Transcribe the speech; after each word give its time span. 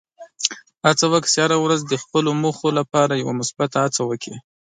هڅه 0.85 1.05
وکړه 1.11 1.31
چې 1.33 1.39
هره 1.45 1.57
ورځ 1.63 1.81
د 1.85 1.93
خپلو 2.03 2.29
موخو 2.41 2.67
لپاره 2.79 3.13
یوه 3.21 3.33
مثبته 3.39 3.77
هڅه 3.85 4.01
وکړې. 4.09 4.37